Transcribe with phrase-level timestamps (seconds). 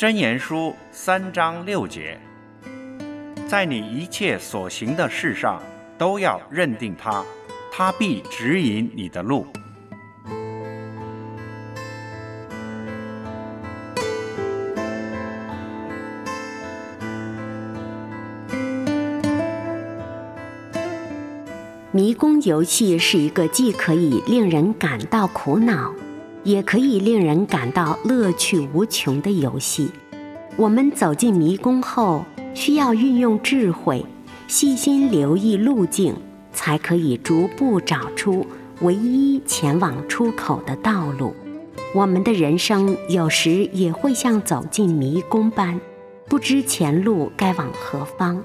[0.00, 2.18] 真言书三章六节，
[3.46, 5.62] 在你一切所行的事上，
[5.98, 7.22] 都要认定他，
[7.70, 9.46] 他必指引你的路。
[21.92, 25.94] 迷宫游戏是一个既可以令人感到苦恼。
[26.44, 29.90] 也可以令人感到乐趣无穷的游戏。
[30.56, 32.24] 我们走进迷宫后，
[32.54, 34.04] 需要运用智慧，
[34.46, 36.14] 细心留意路径，
[36.52, 38.46] 才可以逐步找出
[38.80, 41.34] 唯一前往出口的道路。
[41.94, 45.80] 我们的人生有时也会像走进迷宫般，
[46.28, 48.42] 不知前路该往何方，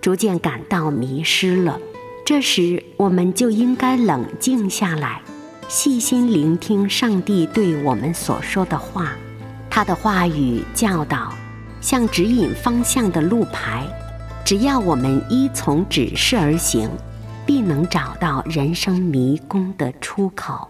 [0.00, 1.78] 逐渐感到迷失了。
[2.24, 5.22] 这时，我们就应该冷静下来。
[5.68, 9.10] 细心聆听上帝对我们所说的话，
[9.68, 11.32] 他的话语教导
[11.80, 13.84] 像指引方向的路牌，
[14.44, 16.88] 只要我们依从指示而行，
[17.44, 20.68] 必能找到人生迷宫的出口。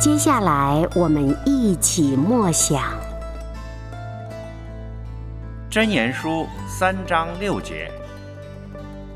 [0.00, 3.05] 接下来，我们一起默想。
[5.76, 7.92] 真言书三章六节，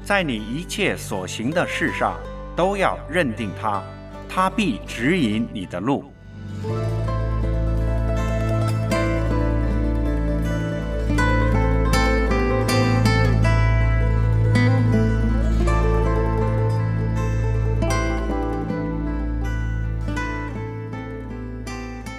[0.05, 2.21] 在你一切所行的事上，
[2.55, 3.83] 都要认定他，
[4.29, 6.13] 他必指引你的路。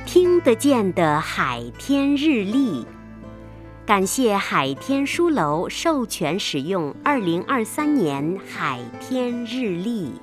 [0.08, 2.88] 听得见的海天日历。
[3.92, 10.14] 感谢海天书楼授权使用二零二三年海天日历。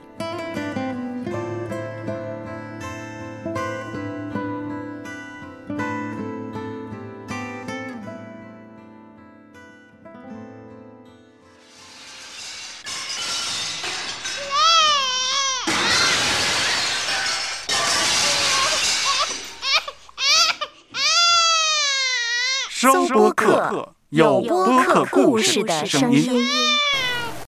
[22.80, 26.46] 收播客，有播客故事的声音。